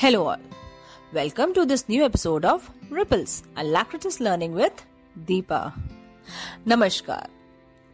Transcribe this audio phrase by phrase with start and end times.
[0.00, 0.42] Hello, all.
[1.12, 4.82] Welcome to this new episode of Ripples, Alacritus Learning with
[5.28, 5.72] Deepa.
[6.68, 7.28] नमस्कार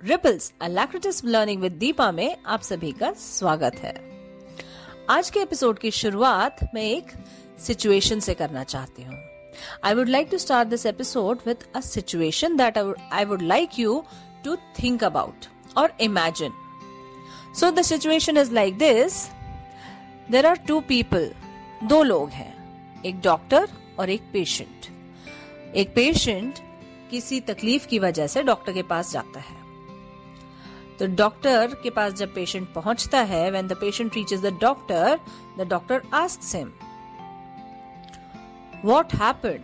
[0.02, 3.94] ripples अलाक्रिटिस learning with Deepa में आप सभी का स्वागत है।
[5.10, 7.12] आज के एपिसोड की शुरुआत मैं एक
[7.66, 9.18] सिचुएशन से करना चाहती हूँ।
[9.84, 14.02] I would like to start this episode with a situation that I would like you
[14.44, 15.46] to think about
[15.76, 16.52] और imagine
[17.60, 19.26] so the situation is like this
[20.30, 21.30] there are two people
[21.83, 22.53] दो लोग हैं
[23.05, 23.67] एक डॉक्टर
[23.99, 24.87] और एक पेशेंट
[25.75, 26.59] एक patient
[27.11, 29.57] किसी तकलीफ की वजह से डॉक्टर के पास जाता है
[30.99, 35.19] तो डॉक्टर के पास जब पेशेंट पहुंचता है when the patient reaches the doctor
[35.59, 36.71] the doctor asks him
[38.85, 39.63] what happened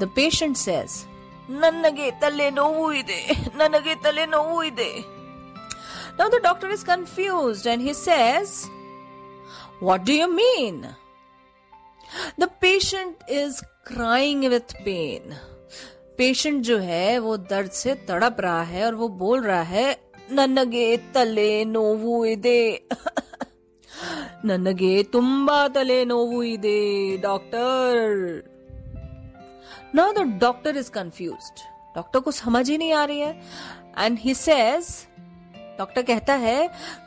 [0.00, 1.02] the patient says
[1.62, 3.18] ನನಗೆ ತಲೆ ನೋವು ಇದೆ
[3.60, 4.92] ನನಗೆ ತಲೆ ನೋವು ಇದೆ
[6.18, 8.50] Now the doctor is confused and he says,
[9.80, 10.86] What do you mean?
[12.38, 15.34] The patient is crying with pain.
[16.18, 19.86] Patient जो है वो दर्द से तड़प रहा है और वो बोल रहा है
[20.32, 22.60] ನನಗೆ ತಲೆ ನೋವು ಇದೆ
[24.50, 26.80] ನನಗೆ ತುಂಬಾ ತಲೆ ನೋವು ಇದೆ
[27.26, 28.12] doctor
[29.98, 31.58] Now the doctor is confused.
[31.96, 33.32] Doctor को समझ ही नहीं आ रही है
[33.98, 34.86] एंड ही सेज
[35.78, 36.58] डॉक्टर कहता है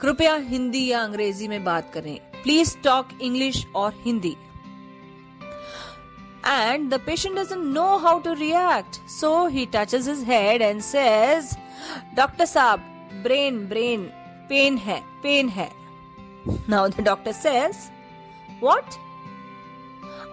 [0.02, 4.37] कृपया हिंदी या अंग्रेजी में बात करें Please talk English or Hindi.
[6.45, 9.01] And the patient doesn't know how to react.
[9.07, 11.57] So he touches his head and says,
[12.17, 12.81] Doctor Saab,
[13.23, 14.13] brain, brain,
[14.48, 15.70] pain hai, pain hai.
[16.67, 17.91] Now the doctor says,
[18.59, 18.98] What?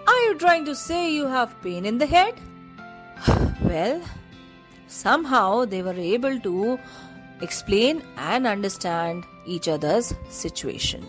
[0.06, 2.34] Are you trying to say you have pain in the head?
[3.62, 4.02] well,
[4.88, 6.78] somehow they were able to
[7.40, 11.06] explain and understand each other's situation.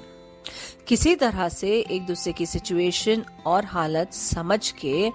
[0.87, 5.09] किसी तरह से एक दूसरे की situation और हालत समझ के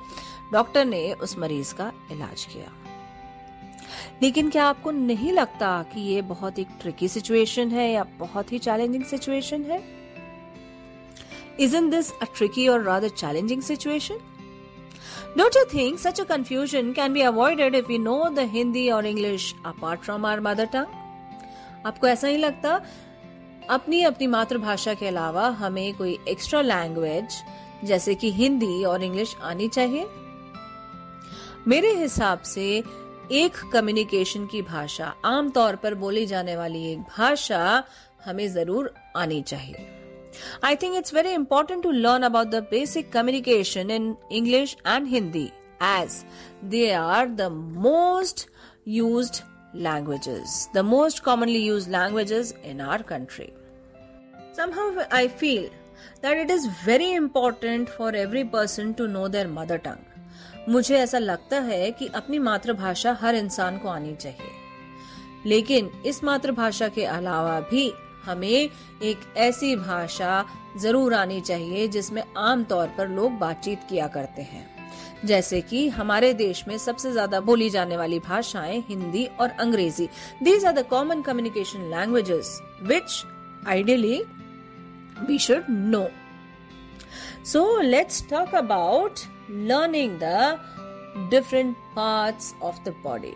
[0.52, 2.72] डॉक्टर ने उस मरीज़ का इलाज किया
[4.22, 8.58] लेकिन क्या आपको नहीं लगता कि ये बहुत एक ट्रिकी सिचुएशन है या बहुत ही
[8.58, 9.82] चैलेंजिंग सिचुएशन है
[11.58, 14.18] Isn't this a tricky or rather challenging situation?
[15.36, 19.02] Don't you think such a confusion can be avoided if we know the Hindi or
[19.02, 20.92] English apart from our mother tongue?
[21.86, 22.80] आपको ऐसा नहीं लगता
[23.70, 27.42] अपनी अपनी मातृभाषा के अलावा हमें कोई एक्स्ट्रा लैंग्वेज
[27.84, 30.06] जैसे कि हिंदी और इंग्लिश आनी चाहिए?
[31.68, 32.82] मेरे हिसाब से
[33.32, 37.82] एक कम्युनिकेशन की भाषा आमतौर पर बोली जाने वाली एक भाषा
[38.24, 39.86] हमें ज़रूर आनी चाहिए।
[40.64, 45.48] I think it's very important to learn about the basic communication in English and Hindi
[45.82, 46.24] as
[46.64, 48.48] they are the most
[48.88, 49.40] use
[49.74, 53.52] languages, the most commonly used languages in our country.
[54.52, 55.70] Somehow I feel
[56.22, 60.04] that it is very important for every person to know their mother tongue.
[60.68, 64.50] मुझे ऐसा लगता है कि अपनी मातृभाषा हर इंसान को आनी चाहिए
[65.46, 67.90] लेकिन इस मातृभाषा के अलावा भी
[68.24, 70.44] हमें एक ऐसी भाषा
[70.80, 74.75] ज़रूर आनी चाहिए जिसमें आमतौर पर लोग बातचीत किया करते हैं
[75.24, 80.08] जैसे कि हमारे देश में सबसे ज़्यादा बोली जाने वाली भाषाएँ हिंदी और अंग्रेज़ी।
[80.42, 83.22] These are the common communication languages which
[83.68, 84.22] ideally
[85.26, 86.06] we should know
[87.44, 89.20] so let's talk about
[89.50, 90.58] learning the
[91.30, 93.34] different parts of the body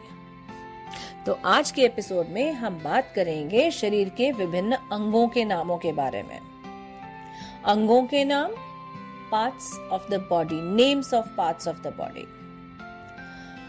[1.27, 5.93] तो आज के एपिसोड में हम बात करेंगे शरीर के विभिन्न अंगों के नामों के
[5.93, 6.39] बारे में।
[7.65, 8.53] अंगों के नाम
[9.31, 12.27] parts of the body names of parts of the body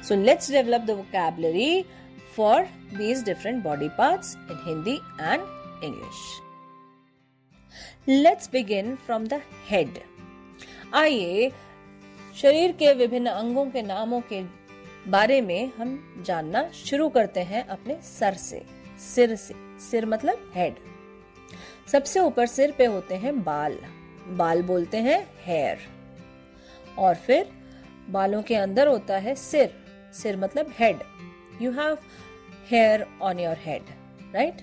[0.07, 1.83] so let's develop the vocabulary
[2.35, 2.63] for
[2.94, 5.41] these different body parts in Hindi and
[5.83, 6.39] English
[8.09, 9.99] let's begin from the head
[10.94, 11.51] आइए,
[12.35, 14.41] शरीर के विभिन्न अंगों के नामों के
[15.07, 18.61] बारे में हम जानना शुरू करते हैं अपने सर से।
[18.99, 20.75] सिर से। सिर मतलब हेड
[21.91, 23.78] सबसे ऊपर सिर पे होते हैं बाल।
[24.28, 25.78] बाल बोलते हैं हेयर
[26.97, 27.52] और फिर
[28.09, 29.73] बालों के अंदर होता है सिर.
[30.14, 31.00] सिर मतलब head
[31.62, 31.97] you have
[32.70, 33.84] hair on your head
[34.35, 34.62] right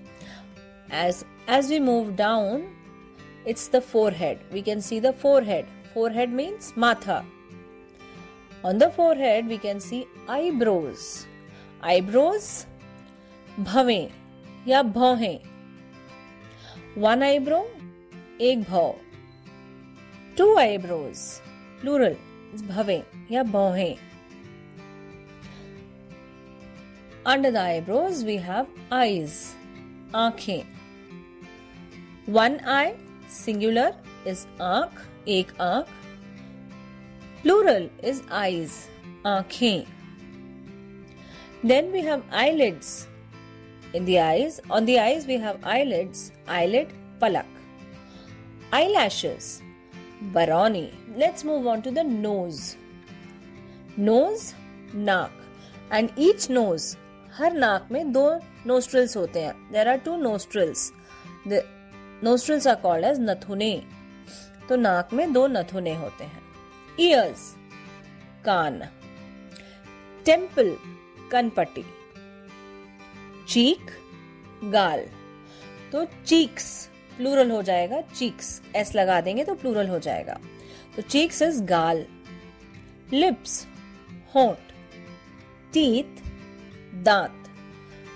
[1.07, 2.69] as as we move down
[3.49, 3.81] it's the
[4.13, 5.15] forehead we can see the
[5.45, 5.67] forehead
[6.13, 7.25] forehead means माथा.
[8.69, 11.03] On the forehead, we can see eyebrows.
[11.89, 12.47] Eyebrows,
[13.59, 14.09] भवे
[14.67, 15.39] या भौहें.
[16.97, 17.61] One eyebrow
[18.41, 18.83] एक भौ.
[20.38, 21.18] To eyebrows
[21.82, 22.16] plural
[22.68, 23.02] भवे
[23.32, 23.96] या भौहें
[27.34, 29.42] under the eyebrows we have eyes
[30.16, 30.62] आंखें
[32.34, 32.92] वन आई
[33.44, 33.92] सिंगुलर
[34.28, 35.88] is आंख एक आंख
[37.44, 38.76] plural is eyes
[39.26, 39.86] आंखें
[41.72, 42.92] then we have eyelids
[43.94, 46.24] in the eyes on the eyes we have eyelids
[46.60, 47.60] eyelid palak
[48.80, 49.50] eyelashes
[50.23, 50.87] baroni.
[51.19, 52.63] Let's move on to the nose.
[54.01, 54.47] Nose
[55.09, 55.31] naak
[55.93, 56.97] and each nose,
[57.33, 59.73] हर नाक में दो nostrils होते हैं.
[59.73, 60.93] There are two nostrils
[62.25, 63.83] nostrils are called as नथुने
[64.69, 66.43] तो नाक में दो नथुने होते हैं.
[67.01, 67.55] ईयर्स
[68.45, 68.83] कान.
[70.25, 70.77] टेंपल
[71.33, 71.85] कनपट्टी.
[73.49, 73.91] चीक
[74.65, 75.07] गाल.
[75.93, 76.89] तो चीक्स
[77.19, 80.39] प्लूरल हो जाएगा, चीक्स, एस लगा देंगे तो प्लूरल हो जाएगा।
[80.97, 82.07] तो चीक्स इज़ गाल,
[83.13, 83.67] लिप्स,
[84.35, 84.73] होंठ,
[85.73, 86.23] टीथ,
[87.03, 87.45] दांत।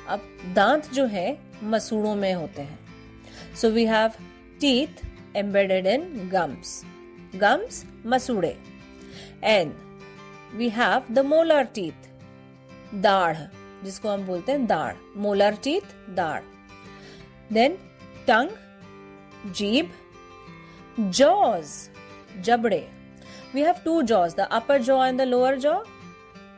[0.08, 2.78] अब दांत जो है, मसूड़ों में होते हैं।
[3.56, 4.12] So we have
[4.60, 5.06] teeth
[5.36, 6.82] embedded in gums
[7.34, 8.56] gums मसूड़े।
[9.44, 9.72] And
[10.54, 12.08] we have the molar teeth
[12.94, 13.36] दाढ़,
[13.84, 16.42] जिसको हम बोलते हैं दाढ़। मोलर टीथ दाढ़।
[17.52, 17.78] Then
[18.26, 18.50] tongue
[19.50, 19.88] Jib,
[21.10, 21.90] jaws,
[22.42, 22.86] jabde.
[23.52, 25.82] We have two jaws, the upper jaw and the lower jaw,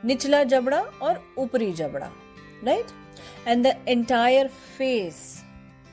[0.05, 2.11] nichla jabda or upri jabda,
[2.63, 2.93] right?
[3.47, 5.43] And the entire face,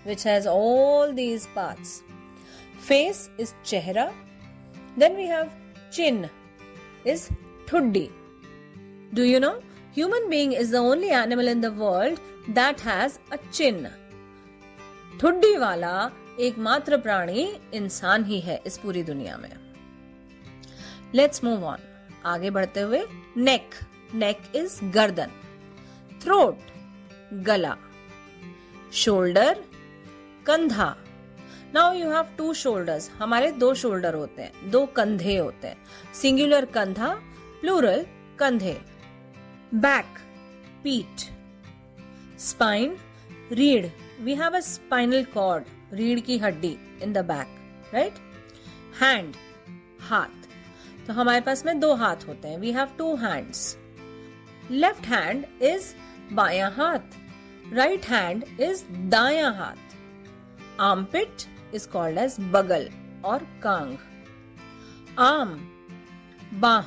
[0.04, 2.04] which has all these parts.
[2.80, 4.12] Face is chehra.
[4.98, 5.50] Then we have
[5.92, 6.30] chin
[7.06, 7.30] is
[7.66, 8.12] thuddi.
[9.14, 9.60] Do you know?
[9.94, 13.90] Human being is the only animal in the world that has a chin.
[15.18, 19.50] Thuddi wala एकमात्र प्राणी इंसान ही है इस पूरी दुनिया में।
[21.16, 21.78] Let's move on
[22.26, 23.02] आगे बढ़ते हुए
[23.38, 23.70] नेक
[24.14, 25.32] नेक इज़ गर्दन।
[26.22, 26.60] थ्रोट
[27.34, 27.78] गला।
[28.94, 29.64] शोल्डर
[30.46, 30.96] कंधा।
[31.74, 35.78] Now you have two shoulders हमारे दो शोल्डर होते हैं। दो कंधे होते हैं।
[36.14, 37.14] सिंगुलर कंधा
[37.62, 38.06] प्लूरल
[38.40, 38.82] कंधे।
[39.74, 40.06] बैक
[40.84, 41.22] पीठ
[42.40, 42.98] स्पाइन
[43.52, 43.86] रीढ़
[44.20, 45.64] we have a spinal cord
[45.94, 48.20] रीढ़ की हड्डी in the back right
[49.02, 49.36] hand
[50.10, 50.48] हाथ।
[51.08, 53.78] तो हमारे पास में दो हाथ होते हैं। We have two hands
[54.72, 55.94] left hand is
[56.34, 57.18] बाया हाथ।
[57.74, 59.96] राइट हैंड इज़ दाया हाथ।
[60.82, 61.44] आर्मपिट
[61.76, 62.90] इज़ कॉल्ड एज बगल
[63.26, 63.98] और कांग।
[65.20, 65.50] आर्म
[66.60, 66.86] बाह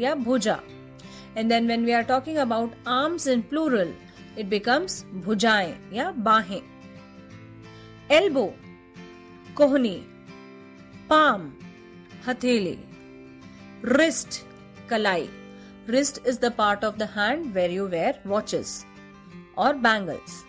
[0.00, 0.58] या भुजा।
[1.36, 3.94] And then when we are talking about arms in plural
[4.38, 6.60] it becomes भुजाएँ या बाहें।
[8.12, 8.54] एल्बो
[9.56, 9.96] कोहनी
[11.10, 11.52] पाम
[12.28, 12.78] हथेली
[13.84, 14.40] रिस्ट
[14.90, 15.28] कलाई
[15.88, 18.84] wrist is the part of the hand where you wear watches
[19.58, 20.42] और बैंगल्स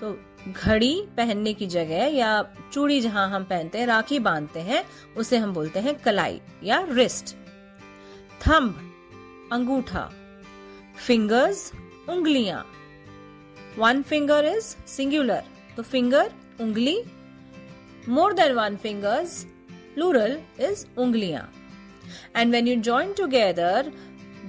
[0.00, 0.12] तो
[0.52, 2.30] घड़ी पहनने की जगह या
[2.72, 4.84] चूड़ी जहाँ हम पहनते हैं, राखी बांधते हैं,
[5.16, 7.34] उसे हम बोलते हैं कलाई या रिस्ट
[8.46, 8.78] थंब,
[9.52, 10.10] अंगूठा.
[11.06, 11.72] फिंगर्स
[12.08, 12.64] उंगलियाँ.
[13.78, 15.44] वन फिंगर इज़ सिंगुलर
[15.76, 16.96] तो फिंगर उंगली
[18.08, 19.42] more than one fingers
[19.94, 21.48] plural is उंगलियाँ.
[22.36, 23.92] And when you join together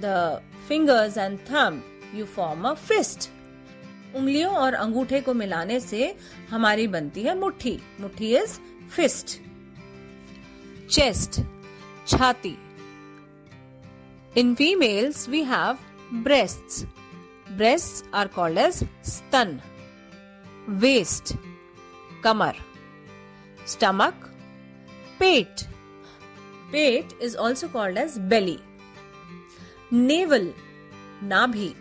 [0.02, 1.76] the fingers and thumb,
[2.12, 3.28] you form a fist.
[4.16, 6.14] उंगलियों और अंगूठे को मिलाने से
[6.50, 7.78] हमारी बनती है मुट्ठी.
[8.00, 8.58] मुट्ठी इज़
[8.96, 9.38] फिस्ट
[10.90, 11.40] चेस्ट
[12.08, 12.56] छाती.
[14.38, 15.78] In females we have
[16.24, 16.84] breasts
[17.50, 19.60] breasts are called as स्तन
[20.68, 21.34] वेस्ट
[22.24, 22.56] कमर,
[23.68, 24.30] स्टमक,
[25.18, 25.62] पेट।
[26.72, 28.58] पेट is also called as belly
[29.92, 30.52] navel
[31.22, 31.72] नाभि।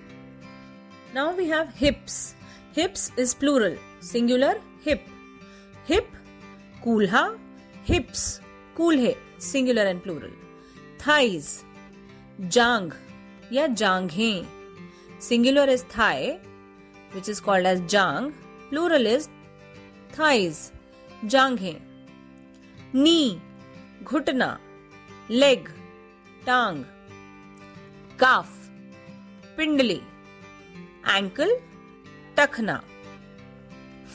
[1.16, 2.16] Now we have hips
[2.78, 5.06] hips is plural singular hip
[5.90, 6.12] hip
[6.84, 7.26] कूल्हा
[7.90, 8.24] hips
[8.78, 10.32] कूल्हे singular and plural
[11.08, 11.48] thighs
[12.54, 12.92] जांग
[13.54, 14.34] या जांघे
[15.28, 16.32] singular is thigh
[17.14, 18.32] which is called as Jang
[18.70, 19.28] plural is
[20.15, 20.60] thighs
[21.25, 21.79] जांघें।
[22.96, 23.39] Knee
[24.03, 24.58] घुटना
[25.29, 25.67] leg
[26.46, 26.84] टांग।
[28.20, 28.50] काफ
[29.58, 30.01] पिंडली।
[31.10, 31.55] Ankle
[32.38, 32.82] टखना।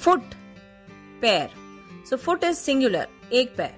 [0.02, 0.34] Foot
[1.22, 1.50] पैर।
[2.06, 3.74] सो foot is singular एक पैर।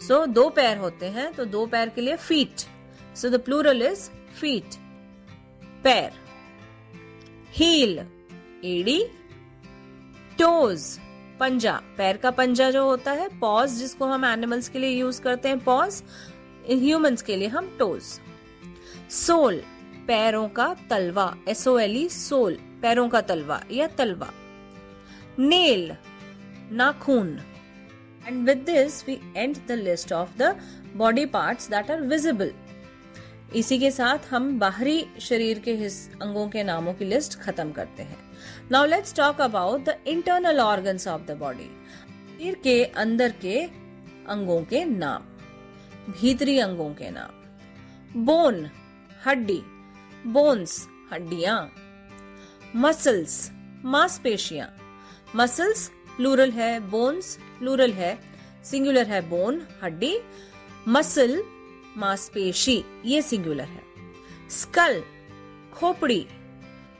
[0.00, 2.60] सो so, दो पैर होते हैं तो दो पैर के लिए feet
[3.16, 4.08] so the plural is
[4.40, 4.74] feet
[5.84, 6.12] पैर।
[7.52, 7.98] हील
[8.64, 9.00] एडी।
[10.38, 10.98] टोज
[11.40, 15.48] पंजा पैर का पंजा जो होता है पॉज जिसको हम एनिमल्स के लिए यूज़ करते
[15.48, 16.02] हैं पॉज
[16.70, 18.02] ह्यूमंस के लिए हम टोज
[19.10, 19.62] सोल
[20.06, 24.30] पैरों का तलवा एसओ एल ई सोल पैरों का तलवा या तलवा.
[25.38, 25.96] नेल
[26.72, 27.38] नाखून.
[28.28, 30.50] And with this, we end the list of the
[31.00, 32.52] body parts that are visible.
[33.52, 38.02] इसी के साथ हम बाहरी शरीर के हिस अंगों के नामों की लिस्ट खत्म करते
[38.02, 38.18] हैं।
[38.70, 43.60] Now let's talk about the internal organs of the body शरीर के अंदर के
[44.28, 45.22] अंगों के नाम,
[46.12, 48.68] भीतरी अंगों के नाम। बोन
[49.26, 49.60] हड्डी
[50.26, 51.72] बोन्स हड्डियाँ।
[52.76, 53.50] मसल्स
[53.84, 54.68] मांसपेशियाँ।
[55.36, 58.18] मसल्स प्लूरल है बोन्स प्लूरल है
[58.64, 60.18] सिंगुलर है बोन हड्डी।
[60.88, 61.42] मसल
[61.96, 63.82] मांसपेशी, ये सिंगुलर है।
[64.50, 65.04] स्कल
[65.74, 66.26] खोपड़ी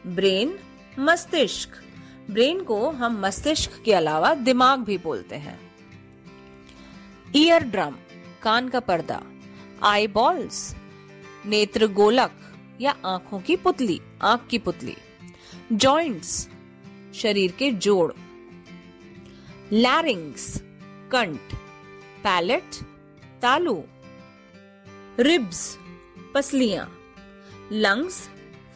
[0.06, 0.58] ब्रेन
[0.98, 1.70] मस्तिष्क।
[2.30, 5.74] ब्रेन को हम मस्तिष्क के अलावा दिमाग भी बोलते हैं।
[7.36, 7.96] ईयर ड्रम
[8.42, 9.22] कान का पर्दा।
[9.82, 10.76] आई बॉल्स
[11.46, 12.30] नेत्र गोलक
[12.80, 14.96] या आँखों की पुतली, आँख की पुतली।
[15.72, 16.48] जॉइंट्स
[17.14, 18.12] शरीर के जोड़।
[19.72, 20.62] लैरिंग्स
[21.12, 21.54] कंठ।
[22.24, 22.70] पैलेट
[23.42, 23.84] तालू।
[25.18, 25.58] रिब्स
[26.34, 26.86] पसलियाँ
[27.72, 28.16] लंग्स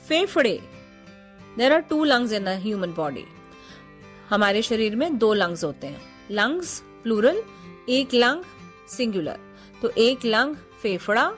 [0.09, 0.61] फेफड़े.
[1.57, 3.25] There are two lungs in human body
[4.29, 6.01] हमारे शरीर में दो लंग्स होते हैं.
[6.31, 7.43] लंग्स प्लूरल
[7.89, 8.43] एक लंग
[8.89, 9.39] सिंगुलर
[9.83, 11.33] तो एक लंग फेफड़ा.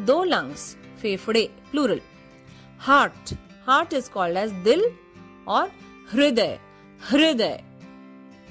[0.00, 2.00] दो लंग्स फेफड़े plural
[2.80, 3.34] heart
[3.66, 4.84] heart is called as दिल
[5.48, 5.70] और
[6.12, 6.58] हृदय
[7.10, 7.62] हृदय.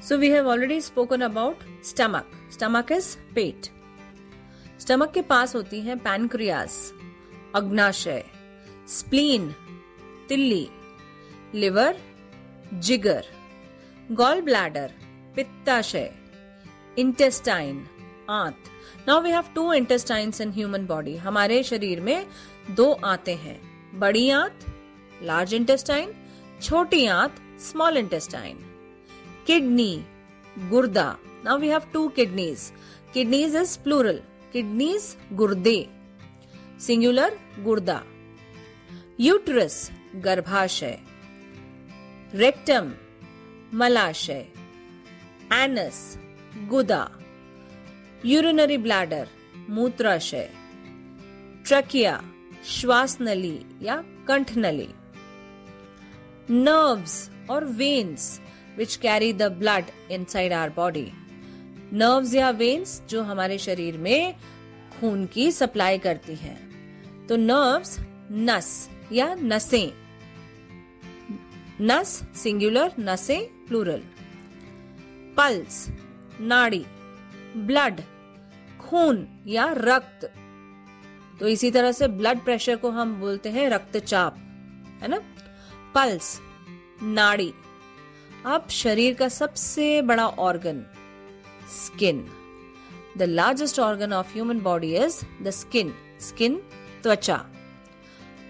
[0.07, 3.69] So we have already spoken about stomach stomach is pet.
[4.79, 6.93] Stomach के पास होती है पैनक्रियास,
[7.55, 8.23] अग्नाशय,
[8.89, 9.53] स्प्लीन,
[10.29, 10.67] तिल्ली,
[11.53, 11.97] लिवर,
[12.73, 13.25] जिगर
[14.11, 14.91] गॉल ब्लैडर
[15.35, 16.11] पित्ताशय
[16.97, 17.85] इंटेस्टाइन
[18.29, 18.57] आंत।
[19.07, 22.25] Now we have two intestines in human body हमारे शरीर में
[22.71, 23.59] दो आते हैं।
[23.99, 24.65] बड़ी आंत
[25.23, 26.13] लार्ज इंटेस्टाइन
[26.61, 28.57] छोटी आंत स्मॉल इंटेस्टाइन
[29.47, 30.05] किडनी
[30.69, 31.15] गुर्दा।
[31.45, 32.71] Now we have two kidneys
[33.13, 34.21] kidneys is plural
[34.55, 35.05] kidneys
[35.39, 35.79] गुर्दे
[36.83, 37.33] सिंगुलर
[37.63, 37.97] गुर्दा
[39.19, 39.75] यूट्रस
[40.25, 40.95] गर्भाशय
[42.41, 42.91] रेक्टम
[43.79, 44.43] मलाशय
[45.55, 45.99] एनस
[46.69, 47.01] गुदा
[48.31, 49.25] यूरिनरी ब्लैडर
[49.77, 50.47] मूत्राशय
[51.67, 52.15] ट्रकिया
[52.75, 54.87] श्वास नली या कंठ नली
[56.63, 57.19] नर्व्स
[57.49, 58.31] और veins
[58.77, 61.07] which carry the blood inside our body
[61.93, 64.35] nerves या वेन्स जो हमारे शरीर में
[64.99, 66.65] खून की सप्लाई करती हैं।
[67.27, 67.99] तो नर्व्स,
[68.31, 69.91] नस या नसें।
[71.81, 74.03] नस, सिंगुलर, नसें, प्लूरल।
[75.37, 75.89] पल्स,
[76.41, 76.85] नाड़ी,
[77.57, 78.01] ब्लड,
[78.79, 80.33] खून या रक्त।
[81.39, 84.35] तो इसी तरह से ब्लड प्रेशर को हम बोलते हैं रक्तचाप,
[85.01, 85.17] है ना?
[85.95, 86.41] पल्स,
[87.03, 87.53] नाड़ी।
[88.45, 90.85] अब शरीर का सबसे बड़ा organ
[91.67, 92.29] skin.
[93.15, 95.93] The largest organ of human body is the skin.
[96.17, 96.61] Skin,
[97.01, 97.45] tvacha.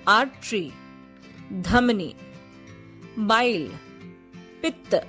[0.08, 0.74] Artery,
[1.62, 2.16] dhamani,
[3.18, 3.70] bile,
[4.62, 5.04] pitta,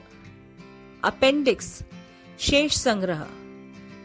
[1.04, 1.84] appendix,
[2.38, 3.28] shesh sangraha.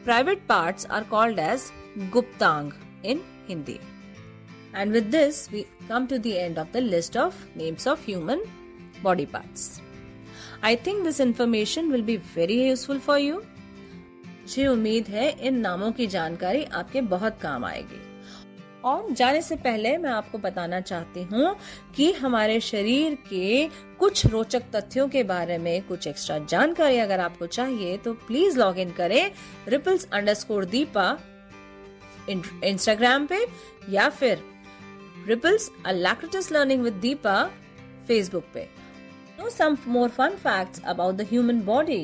[0.03, 1.71] Private parts are called as
[2.09, 3.79] guptang in Hindi.
[4.73, 8.41] And with this, we come to the end of the list of names of human
[9.03, 9.81] body parts.
[10.63, 13.45] I think this information will be very useful for you.
[14.41, 17.99] मुझे उम्मीद है इन नामों की जानकारी आपके बहुत काम आएगी।
[18.85, 21.55] और जाने से पहले मैं आपको बताना चाहती हूँ
[21.95, 23.67] कि हमारे शरीर के
[23.99, 28.79] कुछ रोचक तथ्यों के बारे में कुछ एक्स्ट्रा जानकारी अगर आपको चाहिए तो प्लीज़ लॉग
[28.79, 29.31] इन करें
[29.67, 31.05] रिपल्स अंडरस्कोर दीपा
[32.29, 33.45] इंस्टाग्राम पे
[33.89, 34.43] या फिर
[35.27, 37.43] Ripples Alacritas learning with Deepa
[38.07, 38.67] Facebook पे।
[39.39, 42.03] Know some more fun facts about the human body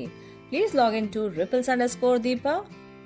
[0.50, 2.54] please log in to Ripples underscore Deepa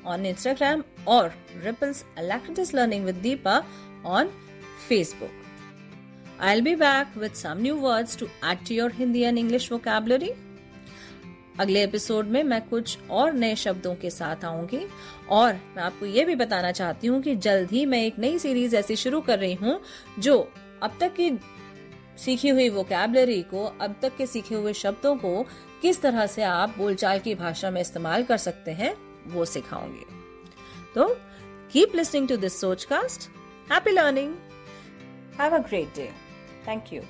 [0.05, 1.31] on Instagram और
[1.63, 3.57] Ripples Alacritas learning with Deepa
[4.07, 4.29] on
[4.87, 9.71] Facebook I'll be back with some new words to add to your Hindi and English
[9.71, 10.31] vocabulary
[11.59, 14.79] अगले episode में मैं कुछ और नए शब्दों के साथ आऊँगी
[15.29, 18.75] और मैं आपको ये भी बताना चाहती हूँ कि जल्द ही मैं एक नई सीरीज़
[18.75, 19.79] ऐसी शुरू कर रही हूँ
[20.19, 20.37] जो
[20.83, 21.29] अब तक की
[22.17, 25.43] सीखी हुई वोकेबलरी को अब तक के सीखे हुए शब्दों को
[25.81, 28.95] किस तरह से आप बोलचाल की भाषा में इस्तेमाल कर सकते हैं,
[29.27, 30.05] वो सिखाऊँगी।
[30.95, 31.07] तो
[31.71, 33.29] कीप लिस्निंग टू दिस सोच cast
[33.71, 34.35] happy learning
[35.39, 36.11] have a great day
[36.67, 37.01] thank you